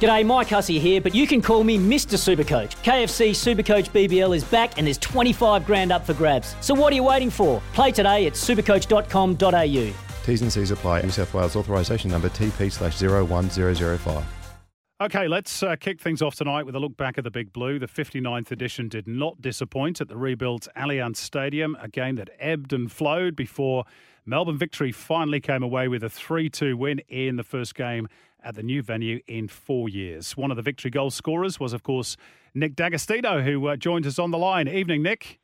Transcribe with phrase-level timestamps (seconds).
[0.00, 2.16] G'day, Mike Hussey here, but you can call me Mr.
[2.18, 2.76] Supercoach.
[2.82, 6.54] KFC Supercoach BBL is back and there's 25 grand up for grabs.
[6.60, 7.62] So what are you waiting for?
[7.72, 9.94] Play today at supercoach.com.au.
[10.26, 11.02] T's and C's apply.
[11.02, 14.24] New South Wales authorisation number TP slash 01005.
[14.98, 17.78] Okay, let's uh, kick things off tonight with a look back at the Big Blue.
[17.78, 22.72] The 59th edition did not disappoint at the rebuilt Allianz Stadium, a game that ebbed
[22.72, 23.84] and flowed before
[24.24, 28.08] Melbourne Victory finally came away with a 3 2 win in the first game
[28.46, 30.36] at the new venue in four years.
[30.36, 32.16] One of the victory goal scorers was, of course,
[32.54, 34.68] Nick D'Agostino, who uh, joined us on the line.
[34.68, 35.40] Evening, Nick.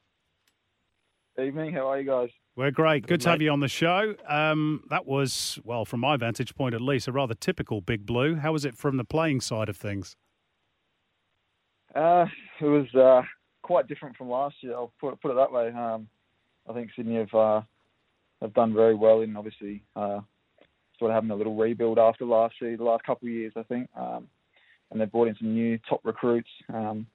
[1.42, 1.72] Evening.
[1.72, 2.30] How are you guys?
[2.54, 3.02] We're great.
[3.02, 4.14] Good, Good to have you on the show.
[4.28, 8.36] Um, that was, well, from my vantage point at least, a rather typical Big Blue.
[8.36, 10.16] How was it from the playing side of things?
[11.94, 12.26] Uh,
[12.60, 13.22] it was uh,
[13.62, 14.74] quite different from last year.
[14.74, 15.68] I'll put, put it that way.
[15.68, 16.06] Um,
[16.68, 17.62] I think Sydney have uh,
[18.40, 20.20] have done very well in obviously uh,
[20.98, 23.62] sort of having a little rebuild after last year, the last couple of years, I
[23.64, 23.88] think.
[23.96, 24.28] Um,
[24.90, 26.50] and they've brought in some new top recruits.
[26.72, 27.06] Um,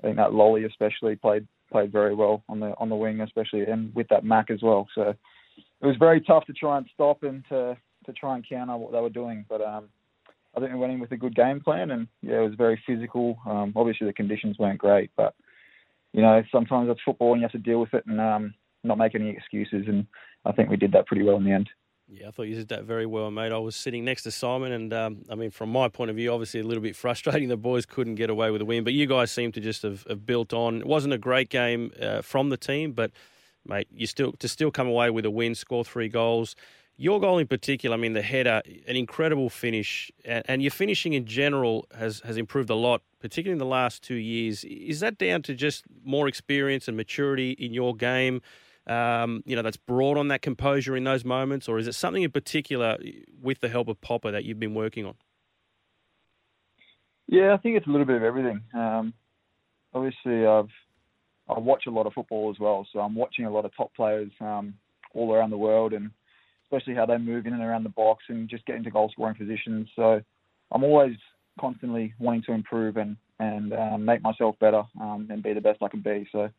[0.00, 3.62] I think that Lolley especially played played very well on the on the wing, especially
[3.62, 4.86] and with that Mak as well.
[4.94, 5.14] So
[5.80, 8.92] it was very tough to try and stop and to to try and counter what
[8.92, 9.44] they were doing.
[9.48, 9.88] But um,
[10.56, 12.80] I think we went in with a good game plan, and yeah, it was very
[12.86, 13.38] physical.
[13.46, 15.34] Um, obviously the conditions weren't great, but
[16.12, 18.98] you know sometimes it's football and you have to deal with it and um, not
[18.98, 19.84] make any excuses.
[19.88, 20.06] And
[20.44, 21.68] I think we did that pretty well in the end.
[22.10, 23.52] Yeah, I thought you did that very well, mate.
[23.52, 26.32] I was sitting next to Simon, and um, I mean, from my point of view,
[26.32, 27.48] obviously a little bit frustrating.
[27.48, 30.04] The boys couldn't get away with a win, but you guys seem to just have,
[30.08, 30.80] have built on.
[30.80, 33.10] It wasn't a great game uh, from the team, but
[33.66, 36.56] mate, you still to still come away with a win, score three goals.
[36.96, 41.12] Your goal in particular, I mean, the header, an incredible finish, and, and your finishing
[41.14, 44.64] in general has has improved a lot, particularly in the last two years.
[44.64, 48.40] Is that down to just more experience and maturity in your game?
[48.88, 52.22] Um, you know, that's brought on that composure in those moments, or is it something
[52.22, 52.98] in particular
[53.40, 55.14] with the help of Popper that you've been working on?
[57.26, 58.62] Yeah, I think it's a little bit of everything.
[58.74, 59.12] Um,
[59.92, 60.70] obviously, I've
[61.48, 63.94] I watch a lot of football as well, so I'm watching a lot of top
[63.94, 64.74] players um,
[65.14, 66.10] all around the world, and
[66.64, 69.34] especially how they move in and around the box and just get into goal scoring
[69.34, 69.88] positions.
[69.96, 70.20] So
[70.72, 71.16] I'm always
[71.58, 75.82] constantly wanting to improve and and um, make myself better um, and be the best
[75.82, 76.26] I can be.
[76.32, 76.50] So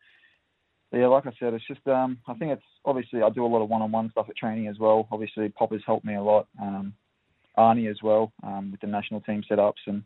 [0.91, 3.61] yeah, like I said, it's just um, I think it's obviously I do a lot
[3.61, 5.07] of one-on-one stuff at training as well.
[5.11, 6.47] Obviously, Popper's helped me a lot.
[6.61, 6.94] Um,
[7.57, 10.03] Arnie as well um, with the national team setups, and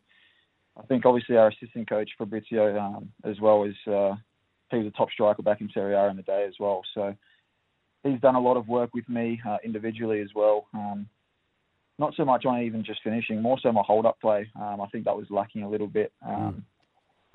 [0.77, 4.15] I think obviously our assistant coach Fabrizio um, as well is uh,
[4.71, 6.81] he was a top striker back in Serie A in the day as well.
[6.93, 7.15] So
[8.03, 10.65] he's done a lot of work with me uh, individually as well.
[10.73, 11.07] Um,
[11.99, 14.49] not so much on even just finishing, more so my hold-up play.
[14.59, 16.11] Um, I think that was lacking a little bit.
[16.25, 16.63] Um, mm.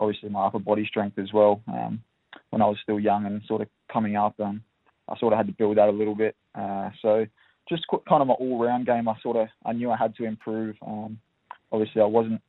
[0.00, 1.62] Obviously, my upper body strength as well.
[1.68, 2.02] Um,
[2.50, 4.38] when I was still young and sort of coming up.
[4.40, 4.62] Um,
[5.08, 6.36] I sort of had to build that a little bit.
[6.54, 7.26] Uh, so
[7.68, 9.08] just kind of an all-round game.
[9.08, 10.76] I sort of I knew I had to improve.
[10.86, 11.18] Um,
[11.72, 12.40] obviously, I wasn't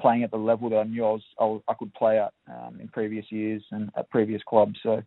[0.00, 2.32] playing at the level that I knew I was I, was, I could play at
[2.48, 4.78] um, in previous years and at previous clubs.
[4.82, 5.02] So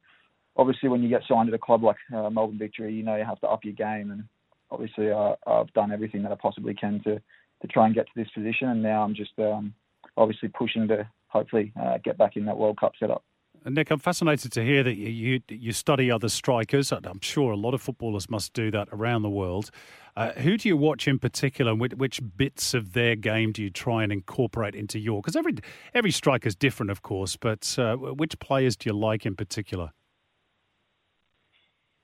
[0.58, 3.26] obviously, when you get signed at a club like uh, Melbourne Victory, you know you
[3.26, 4.12] have to up your game.
[4.12, 4.24] And
[4.72, 7.22] obviously, I, I've done everything that I possibly can to
[7.62, 8.70] to try and get to this position.
[8.70, 9.74] And now I'm just um,
[10.18, 13.24] obviously pushing to hopefully uh, get back in that World Cup setup.
[13.66, 16.92] Nick, I'm fascinated to hear that you, you, you study other strikers.
[16.92, 19.72] I'm sure a lot of footballers must do that around the world.
[20.16, 21.74] Uh, who do you watch in particular?
[21.74, 25.22] Which, which, bits of their game do you try and incorporate into your?
[25.22, 25.56] Because every
[25.94, 27.36] every striker is different, of course.
[27.36, 29.92] But uh, which players do you like in particular?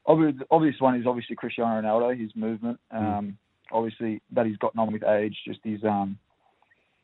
[0.07, 2.19] Obvious, obvious one is obviously Cristiano Ronaldo.
[2.19, 2.97] His movement, hmm.
[2.97, 3.35] um, mm.
[3.71, 5.35] obviously that he's gotten on with age.
[5.45, 6.17] Just his um,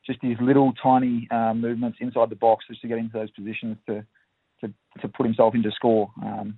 [0.07, 3.77] just his little tiny um, movements inside the box just to get into those positions
[3.87, 4.03] to
[4.67, 6.11] to, to put himself into score.
[6.23, 6.57] Um,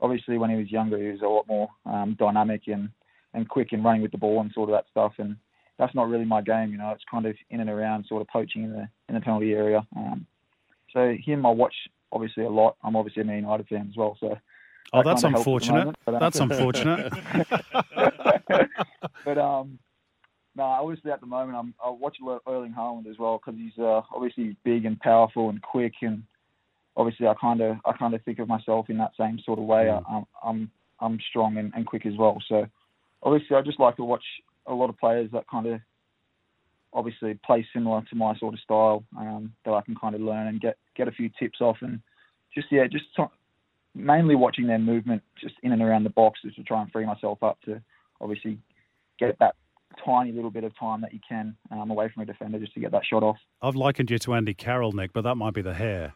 [0.00, 2.90] obviously, when he was younger, he was a lot more um, dynamic and,
[3.34, 5.12] and quick in running with the ball and sort of that stuff.
[5.18, 5.36] And
[5.78, 6.72] that's not really my game.
[6.72, 9.20] You know, it's kind of in and around, sort of poaching in the in the
[9.20, 9.86] penalty area.
[9.96, 10.26] Um,
[10.92, 11.74] so him, I watch
[12.12, 12.76] obviously a lot.
[12.82, 14.16] I'm obviously a Man United fan as well.
[14.20, 14.36] So.
[14.94, 15.78] Oh, that's unfortunate.
[15.78, 17.12] Moment, but, um, that's unfortunate.
[19.24, 19.78] but um,
[20.54, 23.38] no, obviously at the moment I'm I watch a lot of Erling Haaland as well
[23.38, 26.24] because he's uh, obviously big and powerful and quick and
[26.96, 29.64] obviously I kind of I kind of think of myself in that same sort of
[29.64, 29.84] way.
[29.84, 30.02] Mm.
[30.08, 32.42] I, am I'm I'm strong and, and quick as well.
[32.48, 32.66] So
[33.22, 34.24] obviously I just like to watch
[34.66, 35.80] a lot of players that kind of
[36.92, 40.46] obviously play similar to my sort of style um, that I can kind of learn
[40.46, 42.00] and get get a few tips off and
[42.54, 43.24] just yeah just t-
[43.94, 47.06] mainly watching their movement just in and around the box just to try and free
[47.06, 47.80] myself up to
[48.20, 48.58] obviously
[49.18, 49.56] get that
[50.04, 52.80] tiny little bit of time that you can um, away from a defender just to
[52.80, 53.36] get that shot off.
[53.60, 56.14] I've likened you to Andy Carroll, Nick, but that might be the hair.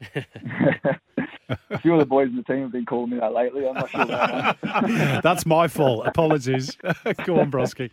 [0.00, 3.66] A few of the boys in the team have been calling me that lately.
[3.66, 5.20] I'm not sure that.
[5.22, 6.06] That's my fault.
[6.06, 6.76] Apologies.
[7.24, 7.90] Go on, Broski.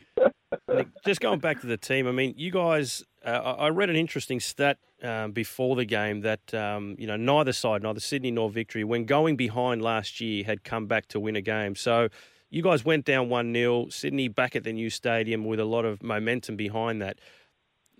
[1.06, 3.04] Just going back to the team, I mean, you guys.
[3.26, 7.54] Uh, I read an interesting stat um, before the game that um, you know neither
[7.54, 11.36] side, neither Sydney nor Victory, when going behind last year, had come back to win
[11.36, 11.76] a game.
[11.76, 12.10] So
[12.50, 15.86] you guys went down one 0 Sydney back at the new stadium with a lot
[15.86, 17.18] of momentum behind that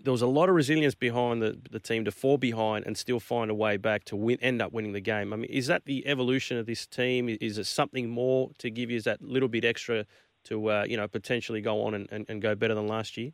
[0.02, 3.20] there was a lot of resilience behind the, the team to fall behind and still
[3.20, 5.32] find a way back to win, end up winning the game.
[5.32, 7.28] I mean, is that the evolution of this team?
[7.28, 10.04] Is it something more to give you that little bit extra
[10.44, 13.32] to uh, you know potentially go on and, and, and, go better than last year?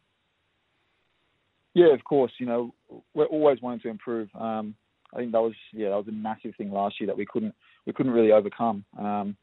[1.75, 2.33] Yeah, of course.
[2.39, 2.75] You know,
[3.15, 4.29] we're always wanting to improve.
[4.39, 4.77] Um,
[5.13, 7.55] I think that was yeah that was a massive thing last year that we couldn't
[7.87, 8.85] we couldn't really overcome.
[8.99, 9.37] Um,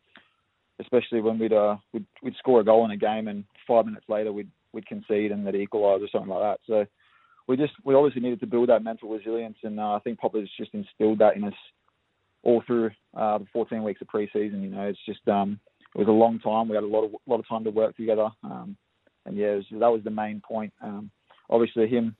[0.80, 4.06] especially when we'd, uh, we'd we'd score a goal in a game and five minutes
[4.08, 6.60] later we'd we'd concede and they'd equalise or something like that.
[6.68, 6.86] So
[7.48, 10.50] we just we obviously needed to build that mental resilience, and uh, I think Popper's
[10.58, 11.54] just instilled that in us
[12.44, 14.62] all through uh, the 14 weeks of preseason.
[14.62, 15.60] You know, it's just um,
[15.96, 16.68] it was a long time.
[16.68, 18.76] We had a lot of lot of time to work together, um,
[19.26, 20.74] and yeah, was, that was the main point.
[20.82, 21.10] Um,
[21.50, 22.16] obviously, him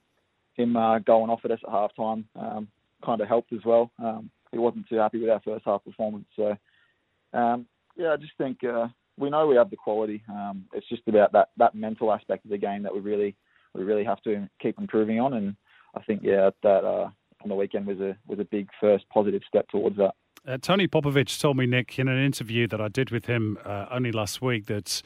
[0.54, 2.68] him uh, going off at us at halftime um,
[3.06, 3.92] kind of helped as well.
[4.00, 6.56] Um, he wasn't too happy with our first half performance, so
[7.34, 7.66] um,
[7.98, 8.88] yeah, I just think uh,
[9.18, 10.24] we know we have the quality.
[10.30, 13.36] Um, it's just about that that mental aspect of the game that we really
[13.78, 15.34] we really have to keep improving on.
[15.34, 15.56] And
[15.96, 17.10] I think yeah, that uh,
[17.44, 20.14] on the weekend was a was a big first positive step towards that.
[20.48, 23.88] Uh, Tony Popovic told me, Nick, in an interview that I did with him uh,
[23.92, 25.02] only last week, that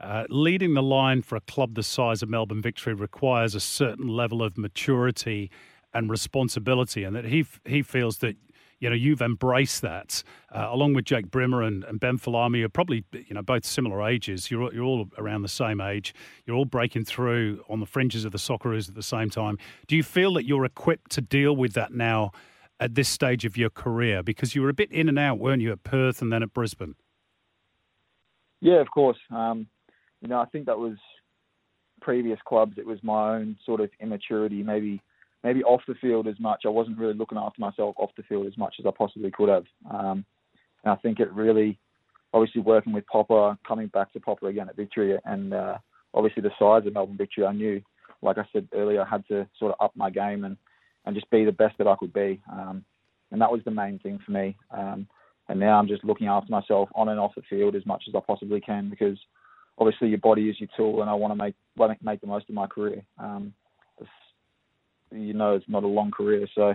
[0.00, 4.08] uh, leading the line for a club the size of Melbourne Victory requires a certain
[4.08, 5.50] level of maturity
[5.92, 8.36] and responsibility, and that he he feels that
[8.80, 10.22] you know, you've embraced that
[10.54, 12.58] uh, along with Jake Brimmer and, and Ben Folami.
[12.58, 14.50] You're probably, you know, both similar ages.
[14.50, 16.14] You're, you're all around the same age.
[16.46, 19.58] You're all breaking through on the fringes of the Socceroos at the same time.
[19.86, 22.32] Do you feel that you're equipped to deal with that now
[22.80, 24.22] at this stage of your career?
[24.22, 26.52] Because you were a bit in and out, weren't you, at Perth and then at
[26.52, 26.94] Brisbane?
[28.60, 29.18] Yeah, of course.
[29.30, 29.66] Um,
[30.20, 30.96] you know, I think that was
[32.00, 32.74] previous clubs.
[32.76, 35.00] It was my own sort of immaturity, maybe
[35.44, 36.62] maybe off the field as much.
[36.64, 39.48] I wasn't really looking after myself off the field as much as I possibly could
[39.48, 39.64] have.
[39.90, 40.24] Um,
[40.84, 41.78] and I think it really,
[42.32, 45.78] obviously working with Popper, coming back to Popper again at Victory, and uh,
[46.14, 47.80] obviously the size of Melbourne Victory, I knew,
[48.22, 50.56] like I said earlier, I had to sort of up my game and,
[51.06, 52.40] and just be the best that I could be.
[52.50, 52.84] Um,
[53.30, 54.56] and that was the main thing for me.
[54.70, 55.06] Um,
[55.48, 58.14] and now I'm just looking after myself on and off the field as much as
[58.14, 59.18] I possibly can because
[59.78, 61.54] obviously your body is your tool, and I want to make
[62.02, 63.02] make the most of my career.
[63.18, 63.54] Um,
[65.12, 66.46] you know it's not a long career.
[66.54, 66.74] So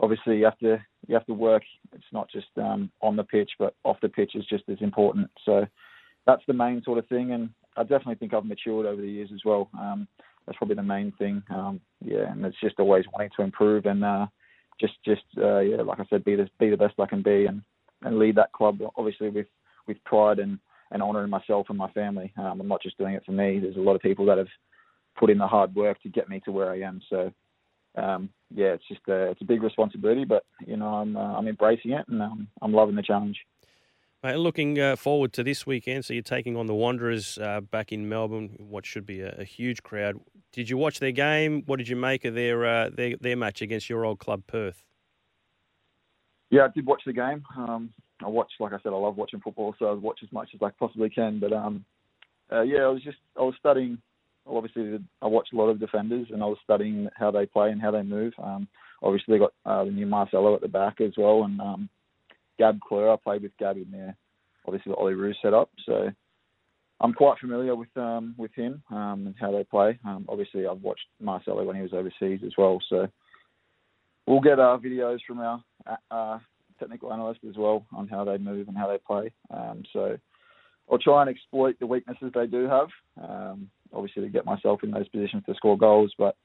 [0.00, 1.62] obviously you have to you have to work.
[1.92, 5.30] It's not just um, on the pitch, but off the pitch is just as important.
[5.44, 5.66] So
[6.26, 9.30] that's the main sort of thing, and I definitely think I've matured over the years
[9.32, 9.70] as well.
[9.78, 10.06] Um,
[10.46, 11.42] that's probably the main thing.
[11.50, 14.26] Um, yeah, and it's just always wanting to improve and uh,
[14.80, 17.46] just just uh, yeah, like I said, be the be the best I can be
[17.46, 17.62] and
[18.02, 19.46] and lead that club obviously with
[19.86, 20.58] with pride and
[20.90, 22.32] and honour in myself and my family.
[22.38, 23.58] Um, I'm not just doing it for me.
[23.58, 24.48] There's a lot of people that have
[25.18, 27.00] put in the hard work to get me to where I am.
[27.10, 27.30] So
[27.96, 31.48] um, yeah, it's just a, it's a big responsibility, but you know I'm uh, I'm
[31.48, 33.38] embracing it and um, I'm loving the challenge.
[34.22, 37.92] Mate, looking uh, forward to this weekend, so you're taking on the Wanderers uh, back
[37.92, 38.56] in Melbourne.
[38.58, 40.18] What should be a, a, huge crowd.
[40.50, 41.62] Did you watch their game?
[41.66, 44.82] What did you make of their uh, their, their match against your old club Perth?
[46.50, 47.44] Yeah, I did watch the game.
[47.56, 47.90] Um,
[48.20, 50.60] I watched, like I said, I love watching football, so I watch as much as
[50.62, 51.38] I possibly can.
[51.38, 51.84] But um,
[52.50, 53.98] uh, yeah, I was just I was studying
[54.48, 57.80] obviously I watch a lot of defenders and I was studying how they play and
[57.80, 58.32] how they move.
[58.42, 58.68] Um,
[59.02, 61.88] obviously they got uh, the new Marcelo at the back as well, and um,
[62.58, 63.12] Gab Cleur.
[63.12, 64.16] I played with Gab in there.
[64.66, 66.10] Obviously the Olyroos set up, so
[67.00, 69.98] I'm quite familiar with um, with him um, and how they play.
[70.04, 73.08] Um, obviously I've watched Marcelo when he was overseas as well, so
[74.26, 75.62] we'll get our videos from our
[76.10, 76.38] uh,
[76.78, 79.32] technical analyst as well on how they move and how they play.
[79.50, 80.18] Um, so
[80.90, 82.88] I'll try and exploit the weaknesses they do have.
[83.22, 86.36] Um, obviously, to get myself in those positions to score goals, but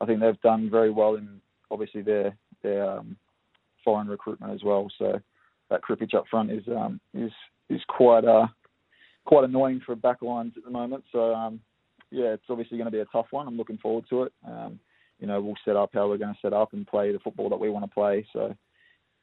[0.00, 1.40] I think they've done very well in
[1.70, 3.16] obviously their their um,
[3.84, 4.88] foreign recruitment as well.
[4.98, 5.20] So
[5.70, 7.32] that Kripic up front is um, is
[7.68, 8.46] is quite uh,
[9.24, 11.04] quite annoying for backlines at the moment.
[11.12, 11.60] So um,
[12.10, 13.46] yeah, it's obviously going to be a tough one.
[13.46, 14.32] I'm looking forward to it.
[14.46, 14.78] Um,
[15.20, 17.48] you know, we'll set up how we're going to set up and play the football
[17.48, 18.26] that we want to play.
[18.32, 18.54] So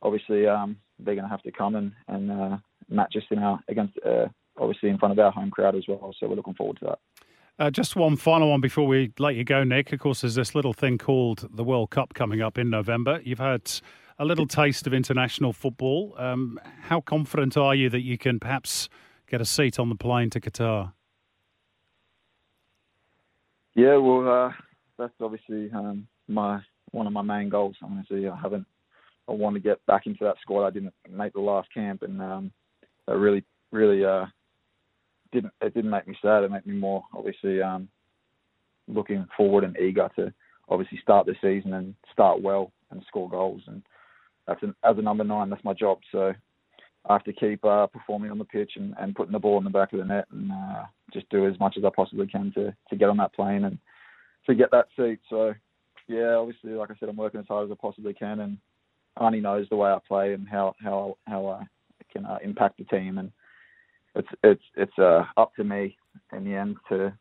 [0.02, 2.58] obviously, um, they're going to have to come and and uh,
[2.90, 4.28] match us in our against uh,
[4.58, 6.14] obviously in front of our home crowd as well.
[6.20, 7.00] So we're looking forward to that.
[7.58, 9.94] Uh, just one final one before we let you go, Nick.
[9.94, 13.22] Of course, there's this little thing called the World Cup coming up in November.
[13.24, 13.72] You've had
[14.20, 16.16] a little taste of international football.
[16.18, 18.90] Um, how confident are you that you can perhaps
[19.28, 20.92] get a seat on the plane to Qatar?
[23.74, 24.52] Yeah, well, uh,
[24.98, 27.78] that's obviously um, my one of my main goals.
[27.82, 28.68] Honestly, I haven't.
[29.30, 30.68] I want to get back into that squad.
[30.68, 32.52] I didn't make the last camp, and um,
[33.08, 34.26] that really, really uh,
[35.36, 35.54] didn't.
[35.62, 36.44] It didn't make me sad.
[36.44, 37.88] It made me more obviously um,
[38.88, 40.34] looking forward and eager to
[40.70, 43.62] obviously start the season and start well and score goals.
[43.68, 43.84] And
[44.48, 46.00] that's an, as a number nine, that's my job.
[46.12, 46.34] So
[47.08, 49.64] I have to keep uh, performing on the pitch and, and putting the ball in
[49.64, 52.52] the back of the net and uh, just do as much as I possibly can
[52.54, 53.78] to, to get on that plane and
[54.48, 55.20] to get that seat.
[55.30, 55.54] So,
[56.08, 58.58] yeah, obviously, like I said, I'm working as hard as I possibly can, and
[59.18, 61.66] Arnie knows the way I play and how how how I
[62.14, 63.32] can uh, impact the team, and
[64.16, 65.98] it's it's it's uh, up to me
[66.34, 67.14] in the end to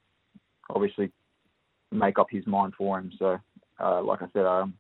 [0.70, 1.12] obviously
[1.90, 3.12] make up his mind for him.
[3.18, 3.38] So,
[3.80, 4.74] uh, like I said, I'm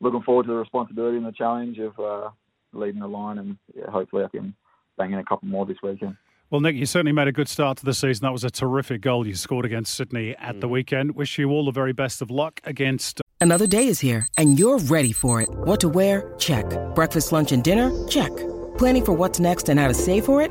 [0.00, 2.30] looking forward to the responsibility and the challenge of uh,
[2.72, 4.54] leading the line, and yeah, hopefully I can
[4.96, 6.16] bang in a couple more this weekend.
[6.50, 8.24] Well, Nick, you certainly made a good start to the season.
[8.24, 10.60] That was a terrific goal you scored against Sydney at mm.
[10.62, 11.14] the weekend.
[11.14, 13.20] Wish you all the very best of luck against.
[13.40, 15.50] Another day is here, and you're ready for it.
[15.50, 16.34] What to wear?
[16.38, 16.64] Check.
[16.94, 17.92] Breakfast, lunch, and dinner?
[18.08, 18.34] Check.
[18.78, 20.50] Planning for what's next and how to save for it?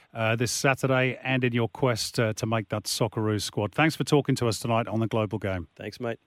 [0.13, 3.73] uh, this Saturday and in your quest uh, to make that Socceroos squad.
[3.73, 5.67] Thanks for talking to us tonight on the Global Game.
[5.75, 6.19] Thanks, mate.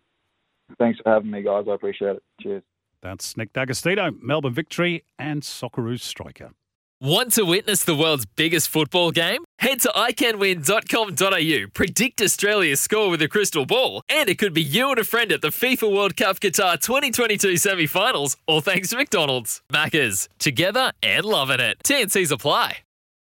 [0.78, 1.66] Thanks for having me, guys.
[1.68, 2.22] I appreciate it.
[2.40, 2.62] Cheers.
[3.02, 6.52] That's Nick D'Agostino, Melbourne victory and Socceroos striker.
[7.00, 9.44] Want to witness the world's biggest football game?
[9.58, 14.88] Head to iCanWin.com.au, predict Australia's score with a crystal ball, and it could be you
[14.88, 18.96] and a friend at the FIFA World Cup Qatar 2022 semi finals, all thanks to
[18.96, 19.60] McDonald's.
[19.70, 21.76] Maccas, together and loving it.
[21.84, 22.78] TNCs apply.